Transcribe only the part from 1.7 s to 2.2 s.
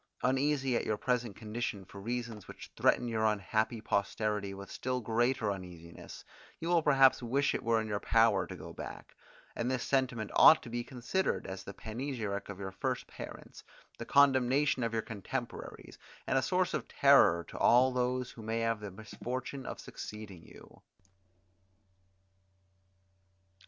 for